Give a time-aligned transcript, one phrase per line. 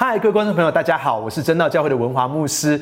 [0.00, 2.80] 嗨，各位观众朋友，大家好，我是真道教会的文华牧师。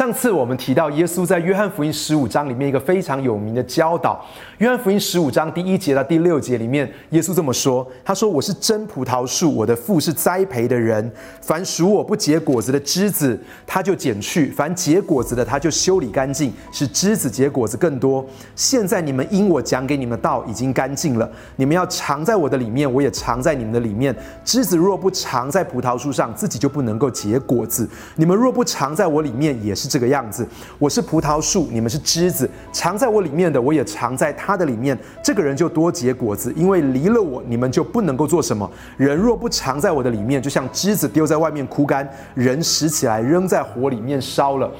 [0.00, 4.18] 上次我们提到耶稣在约翰福音十五章里面一个非常有名的教导。
[4.56, 11.12] 约翰福音十五章第一节到第六节里面，耶稣这么说：“他说我是真葡萄树，我的父是栽培的人。
[11.42, 18.24] 凡属我不结果子的枝子，他就剪去；凡结果子的，他就修理干净，使枝子结果子更多。
[18.56, 24.16] 现在你们因我讲给你们的道已经干净了，你们要藏在我的里面，我也藏在你们的里面。
[24.46, 27.84] 枝子若不藏在葡萄树上，自己就不能够结果子；
[28.16, 30.46] 你们若不藏在我里面，也是。”这个样子，
[30.78, 34.96] 我是葡萄树，你们是枝子，藏在我里面的，我也藏在他的里面。
[35.20, 38.70] 这个人就多结果子，因为离了我，你们就不能够做什么。
[38.96, 44.70] 人若不藏在我的里面，就像枝子丢在外面枯干，人拾起来扔在火里面烧了。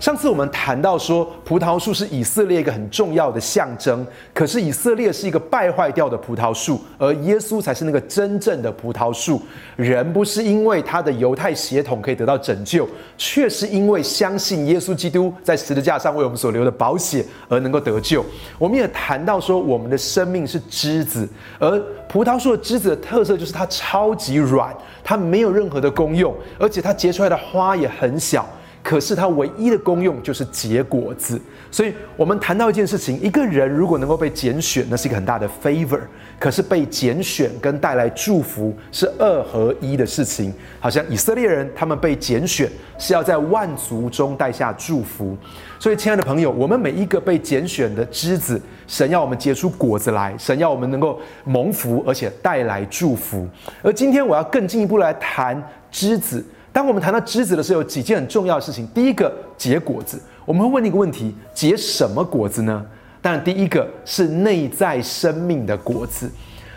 [0.00, 4.06] 上次我们谈到说，葡萄树是以色列一个很重要的象征。
[4.32, 9.42] 可是以色列是一个败坏掉的葡萄树，而耶稣才是那个真正的葡萄树。
[9.74, 18.24] 人不是因为他的犹太血统可以得到拯救，却是因为相信耶稣基督在十字架上为我们所留的宝血而能够得救。
[18.56, 21.28] 我们也谈到说，我们的生命是枝子，
[21.58, 21.76] 而
[22.08, 24.72] 葡萄树的枝子的特色就是它超级软，
[25.02, 28.48] 它没有任何的功用，而且它结出来的花也很小。
[28.88, 31.38] 可是它唯一的功用就是结果子，
[31.70, 36.00] 所以我们谈到一件事情：一个人如果能够被拣选，那是一个很大的 favor。
[36.38, 40.54] 可是被拣选跟带来祝福是二合一的事情。
[40.80, 45.36] 好像以色列人他们被拣选是要在万族中带下祝福。
[45.78, 53.46] 所以，亲爱的朋友，我们每一个被拣选的枝子，神要我们结出果子来，神要我们能够蒙福，而且带来祝福。
[53.82, 56.42] 而今天我要更进一步来谈枝子。
[56.78, 58.86] 当我们谈到枝子的时候，有几件很重要的事情。
[58.94, 60.16] 第一个，结果子。
[60.44, 62.86] 我们会问一个问题：结什么果子呢？
[63.20, 66.30] 当然，第一个是内在生命的果子。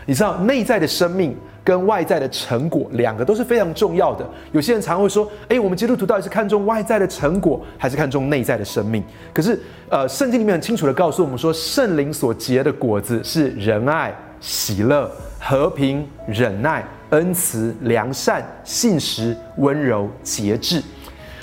[0.04, 4.28] 你知道，内在的生命跟外在的成果，两个都是非常重要的。
[4.50, 9.56] 有些人常会说：“诶，我们基督徒到底是看重外在的成果，还是看重内在的生命？”可是，
[9.88, 15.08] 呃，圣经里面很清楚的告诉我们说，圣灵所结的果子是仁爱、喜乐、
[15.44, 16.84] 和平、忍耐。
[17.10, 20.82] 恩慈、良善、信实、温柔、节制，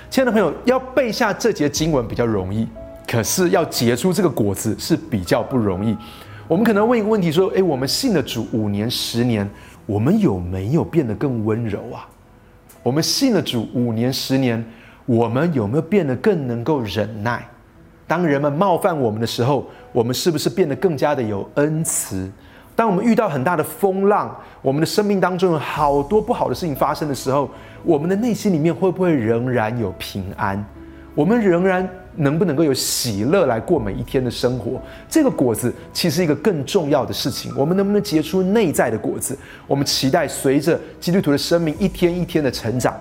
[0.09, 2.67] 亲爱的朋友，要背下这节经文比较容易，
[3.07, 5.95] 可是要结出这个果子是比较不容易。
[6.47, 9.47] 我们可能问一个问题：说，诶，我们信了主五年、十年，
[9.85, 12.09] 我们有没有变得更温柔啊？
[12.81, 14.65] 我们信了主五年、十年，
[15.05, 17.47] 我们有没有变得更能够忍耐？
[18.07, 22.27] 当人们冒犯我们的时候，我们是不是变得更加的有恩慈？
[22.79, 27.49] 当我们遇到很大的风浪，我们的生命当中有好多不好的事情发生的时候，
[27.83, 30.65] 我们的内心里面会不会仍然有平安？
[31.13, 31.85] 我们仍然
[32.15, 34.81] 能不能够有喜乐来过每一天的生活？
[35.09, 39.37] 这个果子其实一个更重要的事情，我们能不能结出内在的果子？
[39.67, 42.95] 我们期待随着基督徒的生命一天一天的成长，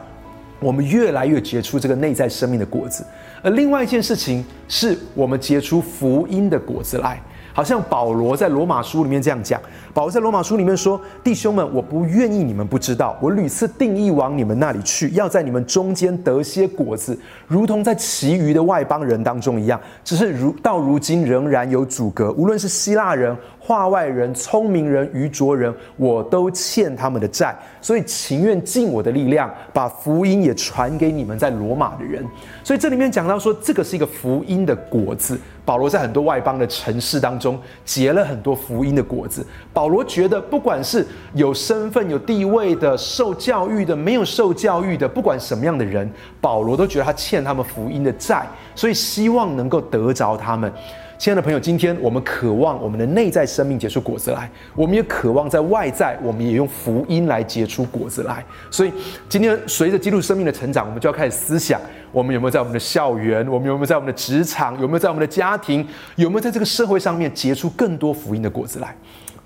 [0.58, 3.06] 我们越来越结出这个内在生命的果子。
[3.44, 7.22] 而另外一件事情是我们结出福音的果子来。
[7.58, 9.60] 好像保罗在罗马书里面这样讲，
[9.92, 17.18] 保罗在罗马书里面说：“弟兄们，我不愿意你们不知道，我屡次定义往你们那里去，要在你们中间得些果子，
[17.48, 19.80] 如同在其余的外邦人当中一样。
[20.04, 32.24] 只是如到如今仍然有阻隔，无论是希腊人。”化外人、聪明人、愚拙人，我都欠他们的债，所以情愿尽我的力量，把福音也传给你们在罗马的人。
[32.64, 35.38] 所以这里面讲到说，这个是一个福音的果子。
[35.68, 39.46] 保罗在很多外邦的城市当中结了很多福音的果子。
[39.70, 50.72] 保罗觉得，不管是有身份、有地位的、受教育的、没有受教育的，不管什么样的人，保罗都觉得他欠他们福音的债，所以希望能够得着他们。
[51.18, 58.42] 亲爱的朋友，今天我们渴望我们的内在生命结出果子来，我们也渴望在外在，我们也用福音来结出果子来。
[58.70, 58.92] 所以，
[59.28, 61.80] 今天随着基督生命的成长，我们就要开始思想：
[62.12, 65.86] 我们有没有在我们的校园，我们有没有在我们的职场，有没有在我们的家庭，
[66.16, 68.96] 有没有在这个社会上面结出更多福音的果子来？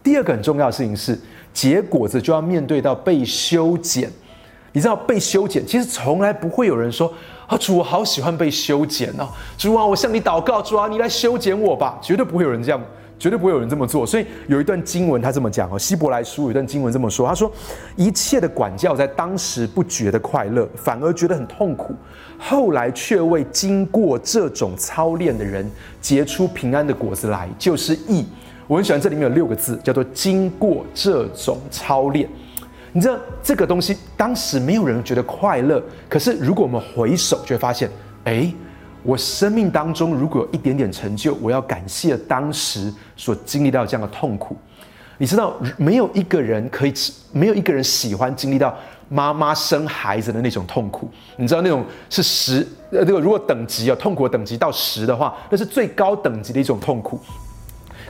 [0.02, 1.19] 第二个很重要的事情是，
[1.52, 4.10] 结果子就要面对到被修剪。
[4.75, 7.12] 你知道被修剪，其实从来不会有人说。
[7.48, 9.28] 啊，主，我好喜欢被修剪哦！
[9.58, 11.98] 主啊，我向你祷告，主啊，你来修剪我吧！
[12.00, 12.81] 绝对不会有人这样，
[13.19, 14.06] 绝对不会有人这么做。
[14.06, 17.52] 所以有一段经文，他这么讲哦，《希伯来书》有一段经文这么说：他说，
[17.94, 21.92] 一切的管教在当时不觉得快乐，反而觉得很痛苦；
[22.44, 25.64] 后来却为经过这种操练的人
[26.00, 28.26] 结出平安的果子来，就是义。
[28.66, 32.28] 我很喜欢这里面有六个字，叫做“经过这种操练”。
[32.92, 37.88] 你知道这个东西当时没有人觉得快乐，可是如果我们回首，就会发现
[38.24, 38.52] 诶，
[39.04, 44.56] 我生命当中如果有一点点成就，我要感谢当时所经历到这样的痛苦。
[45.16, 46.92] 你知道，没有一个人可以，
[47.30, 48.76] 没有一个人喜欢经历到
[49.12, 51.10] 妈妈生孩子的那种痛苦。
[51.36, 57.20] 你知道那种是十，呃，这个如果等级啊，痛苦的等级到十的话，那是最高等级的一种痛苦。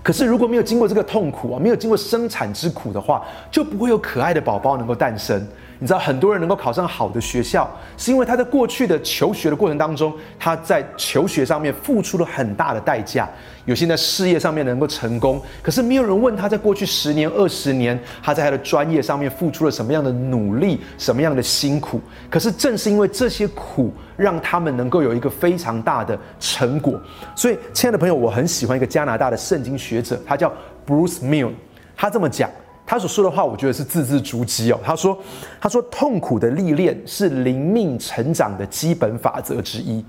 [0.02, 5.44] 可是如果没有经过这个痛苦啊，没有经过生产之苦的话，就不会有可爱的宝宝能够诞生。
[5.82, 13.28] 你知道很多人能够考上好的学校，是因为他在过去的求学的过程当中，他在求学上面付出了很大的代价。
[13.64, 22.00] 有些在事业上面能够成功，可是没有人问他在过去十年、二十年，他在他的专业上面付出了什么样的努力、什么样的辛苦。
[22.30, 26.94] 可是正是因为这些苦，让他们能够有一个非常大的成果。
[27.34, 30.48] 所以，亲爱的朋友，我很喜欢一个加拿大的圣经学者，他叫
[30.86, 31.50] Bruce Mill，
[31.96, 32.48] 他这么讲。
[32.84, 34.78] 他所说的话，我觉得是字字珠玑哦。
[34.84, 35.16] 他说
[35.60, 40.04] ：“他说痛苦的历练是灵命成长的基本法则之一。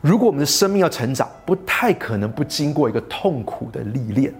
[0.00, 4.32] 如果我们的生命要成长，不太可能不经过一个痛苦的历练。”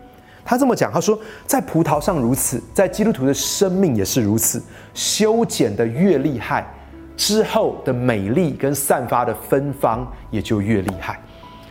[0.44, 4.62] 他这么讲，他说：“在葡萄上如此，在基督徒的生命也是如此。
[4.94, 6.72] 修剪的越厉害，
[7.16, 11.20] 之后的美丽跟散发的芬芳也就越厉害。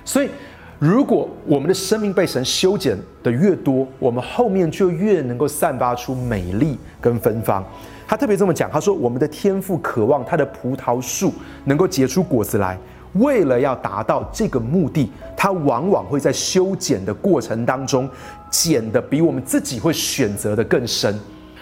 [0.04, 0.30] 所以。”
[0.78, 7.64] 如果我们的生命被神修剪的越多，我们后面就越能够散发出美丽跟芬芳。
[8.06, 11.34] 他特别这么讲，他说：“我们的天赋渴望他的葡萄树
[11.64, 12.78] 能够结出果子来，
[13.14, 18.08] 为了要达到这个目的，他往往会在修剪的过程当中
[18.52, 21.18] 剪的比我们自己会选择的更深。”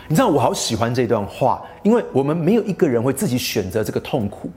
[0.09, 4.49] 你知道，我好喜欢这段话，因为我们没有一个人会自己选择这个痛苦。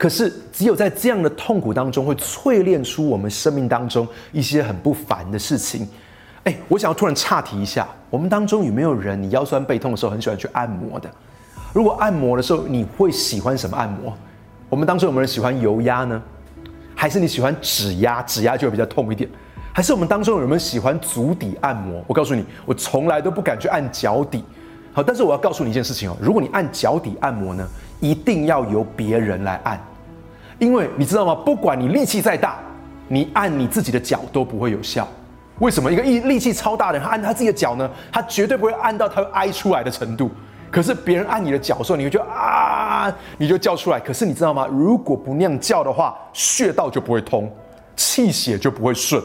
[0.00, 5.86] 可是，只有在这样的痛苦当中，会淬炼出我们生命当中一些很不凡的事情。
[6.44, 11.10] 哎，我想要突然岔题一下，我们当中有没有人，你腰酸背痛的时候很喜欢去按摩的？
[11.74, 14.16] 如果按摩的时候，你会喜欢什么按摩？
[14.70, 16.22] 我们当中有没有人喜欢油压呢？
[16.94, 18.22] 还是你喜欢指压？
[18.22, 19.28] 指压就会比较痛一点。
[19.70, 22.02] 还是我们当中有没有喜欢足底按摩？
[22.06, 24.42] 我告诉你，我从来都不敢去按脚底。
[24.94, 27.68] 好，但是我要告诉你一件事情哦，如果你按脚底按摩呢，
[28.00, 29.78] 一定要由别人来按。
[30.60, 31.34] 因为你知道吗？
[31.34, 32.58] 不管你力气再大，
[33.08, 35.08] 你按你自己的脚都不会有效。
[35.58, 35.90] 为什么？
[35.90, 37.90] 一个力力气超大的人，他按他自己的脚呢？
[38.12, 40.30] 他绝对不会按到他会哀出来的程度。
[40.70, 43.98] 可是别人按你的脚的时候，你会觉得啊，你就叫出来。
[43.98, 44.68] 可是你知道吗？
[44.70, 47.50] 如果不那样叫的话，穴道就不会通，
[47.96, 49.20] 气血就不会顺。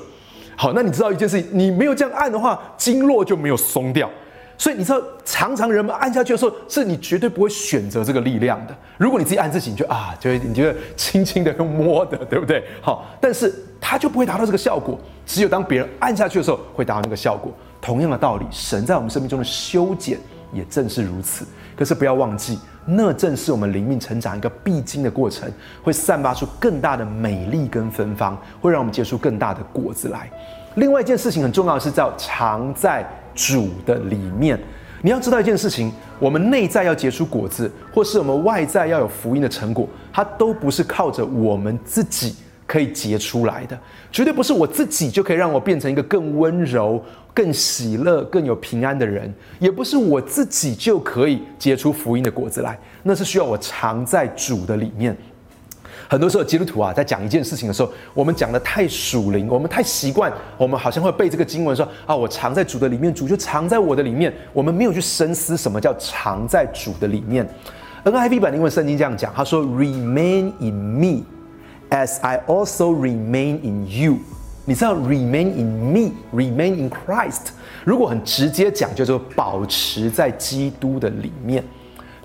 [0.55, 4.09] 好，那你知道一件事情，你没有这样按的话，经络就没有松掉。
[4.57, 8.75] 所以你知道，常常人们按下去的时候，是你绝对不会选择这个力量的。
[8.97, 12.63] 如果你自己按自己，你就啊，就你觉得轻轻的用摸的， 对不对？
[12.81, 14.97] 好，但是它就不会达到这个效果。
[15.25, 17.51] 只有当别人按下去的时候，会达到那个效果。
[17.81, 20.17] 同样的道理，神在我们生命中的修剪
[20.53, 21.45] 也正是如此。
[21.75, 25.51] 可是不要忘记，那正是我们灵命成长一个必经的过程，
[25.83, 30.31] 会散发出更大的美丽跟芬芳，会让我们结出更大的果子来。
[30.75, 33.05] 另外一件事情很重要的是，叫常在。
[33.35, 34.57] 主的里面，
[35.01, 42.35] 你要知道一件事情：我们内在要结出果子，或是我们外在要有福音的成果，它都不是靠着我们自己
[42.65, 43.77] 可以结出来的。
[44.11, 47.03] 绝对不是我自己就可以让我变成一个更温柔、
[47.33, 52.79] 更喜乐、更有平安的人，也不是我自己就可以结出福音的果子来。
[53.03, 55.15] 那是需要我藏在主的里面。
[56.07, 64.33] 很多时候，基督徒啊，在讲一件事情的时候，我们讲的太属灵，我们太习惯，我们好像会背这个经文说啊，我藏在主的里面，主就藏在我的里面。
[64.53, 67.47] 我们没有去深思什么叫藏在主的里面。
[68.03, 71.23] NIV 版的英文圣经这样讲，他说：“Remain in me,
[71.89, 74.17] as I also remain in you。”
[74.67, 77.49] 你知道 “remain in me, remain in Christ”？
[77.83, 81.63] 如果很直接讲，就是保持在基督的里面。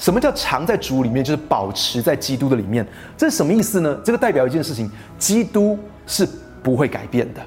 [0.00, 1.22] 什么叫藏在主里面？
[1.22, 2.84] 就是保持在基督的里面。
[3.18, 4.00] 这是什么意思呢？
[4.02, 6.26] 这个代表一件事情：基督是
[6.62, 7.40] 不会改变的。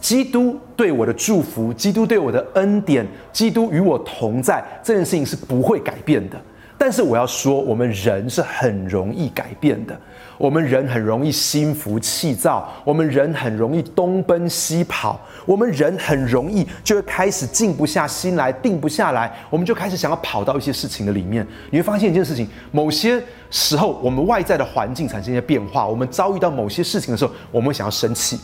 [0.00, 6.40] 基督对我的祝福，基督对我的恩典，基督与我同在，这件事情是不会改变的。
[6.82, 9.94] 但是我要说，我们人是很容易改变的。
[10.38, 21.46] 我们人很容易心浮气躁，我们人很容易东奔西跑，我们人很容易就会开始静不下心来，定不下来，我们就开始想要跑到一些事情的里面。
[21.68, 28.40] 你会发现一件事情：某些时候，我们外在的环境产生一些变化，我们遭遇到某些事情的时候，我们会想要生气，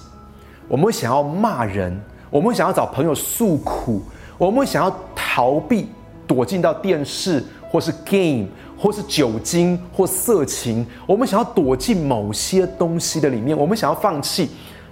[0.68, 4.02] 我们会想要骂人，我们会想要找朋友诉苦，
[4.36, 5.88] 我们会想要逃避，
[6.26, 8.46] 躲进到电视或是 game。
[8.78, 14.50] 或是酒精或色情，我们想要躲进某些东西的里面，我们想要放弃。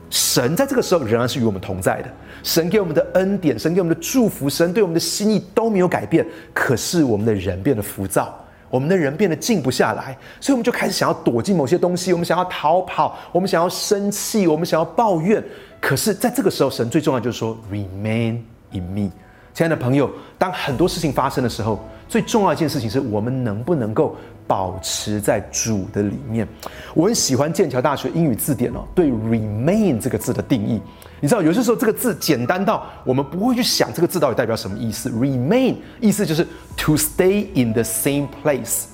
[0.09, 2.09] 神在这个时候仍然是与我们同在的。
[2.43, 6.27] 神给我们的恩典，神给我们的祝福，神对我们的心意都没有改变。
[6.55, 8.35] 可是我们的人变得浮躁，
[8.71, 15.45] 我们的人变得静不下来，所以我们就开始想要躲进某些东西，我们想要逃跑，我们想要生气，我们想要抱怨。
[15.79, 18.39] 可是，在这个时候，神最重要就是说，remain
[18.71, 19.11] in me。
[19.53, 21.79] 亲爱的朋友，当很多事情发生的时候，
[22.15, 24.15] 最重要一件事情是我们能不能够
[24.47, 26.47] 保持在主的里面。
[26.95, 30.81] 我很喜欢剑桥大学英语字典哦，对 remain 这个字的定义。
[31.19, 35.11] 你知道，有些时候这个字简单到我们不会去想这个字到底代表什么意思。
[35.11, 38.85] remain 意思就是 to stay in the same place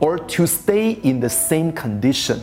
[0.00, 2.38] or to stay in the same condition。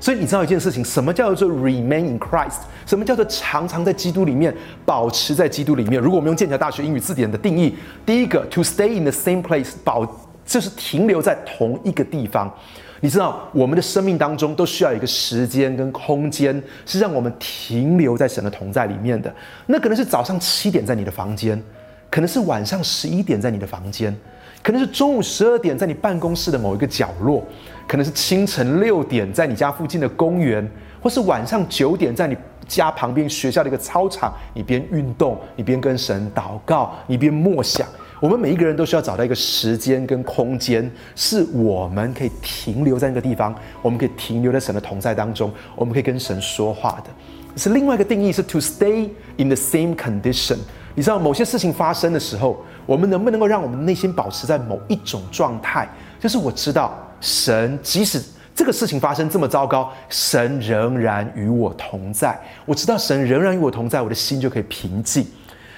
[0.00, 2.60] 所以你知道一件事情，什么叫做 remain in Christ？
[2.86, 6.00] 什么叫做常常在基督里面，保持在基督里面？
[6.00, 7.74] 如果我们用剑桥大学英语字典的定义，
[8.06, 10.06] 第一个 to stay in the same place，保
[10.46, 12.52] 就是停留在同一个地方。
[13.00, 19.32] 你知道，我们的生命当中都需要一个时间跟空间，是让我们停留在神的同在里面的。
[19.66, 21.62] 那可能是早上七点在你的房间，
[22.10, 24.16] 可能是晚上十一点在你的房间，
[24.62, 27.44] 可能是中午十二点在你办公室的某一个角落。
[27.86, 32.36] 可能是清晨六点在你家附近的公园，或是晚上九点在你
[32.66, 37.88] 家旁边学校的一个操场，你边运动，你边跟神祷告，你边默想。
[38.20, 47.10] 我们每一个人都需要找到一个时间跟空间，是我们可以停留在那个地方，我们可以停留在神的同在当中，我们可以跟神说话的。
[47.56, 50.58] 是另外一个定义，是 to stay in the same condition。
[50.98, 55.88] 你知道某些事情发生的时候，我们能不能够让我们内心保持在某一种状态？
[56.18, 56.92] 就是我知道。
[57.20, 58.20] 神即使
[58.52, 62.36] 这个事情发生这么糟糕，神仍然与我同在。
[62.64, 65.24] 我知道神仍然与我同在，我的心就可以平静。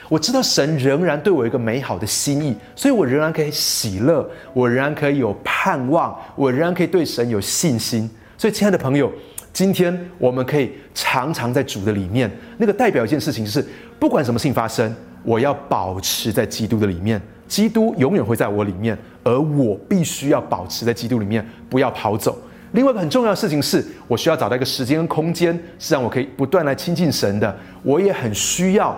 [0.08, 8.08] 我知道神仍然对我有一个美好的心意，所以我仍然可以喜乐，我仍然可以有盼望，我仍然可以对神有信心。
[8.38, 9.12] 所以，亲爱的朋友，
[9.52, 12.30] 今天我们可以常常在主的里面。
[12.56, 13.62] 那个代表一件事情是，
[13.98, 17.20] 不管什么事情发生，我要保持在基督的里面。
[17.46, 22.38] 基督永远会在我里面，而我必须要保持在基督里面，不要跑走。
[22.72, 27.56] 另外一个很重要的事情是，我需要找到一个时间跟空间，是让我可以不断来亲近神的。
[27.82, 28.96] 我也很需要，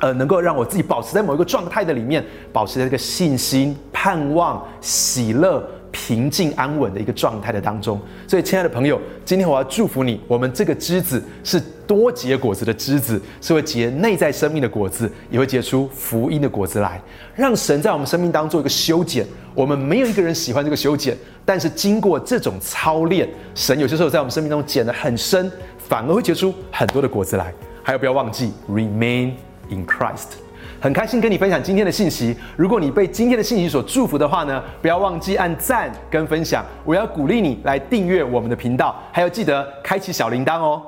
[0.00, 2.22] 呃，能够让我自己保持在某一个状态的里面，
[2.52, 5.66] 保持在这个信心、盼望、喜乐。
[5.90, 10.20] 平静安稳的一个状态的当中，所以亲爱的朋友，今天我要祝福你。
[10.26, 17.00] 我们这个枝子是多结果子的枝子，是会结内在生命的果子，也会结出福音的果子来，
[17.34, 19.26] 让神在我们生命当中做一个修剪。
[19.54, 27.52] 我们没有一个人喜欢这个修剪，但是经过这种操练，神有些时候在我们生命中剪得很深，反而会结出很多的果子来。
[27.82, 29.32] 还有不要忘记，remain
[29.70, 30.47] in Christ。
[30.80, 32.36] 很开心跟你分享今天的信息。
[32.56, 36.64] 如果你被今天的信息所祝福的话呢，不要忘记按赞跟分享。
[36.84, 40.82] 我要鼓励你来订阅我们的频道，还要记得开启小铃铛哦。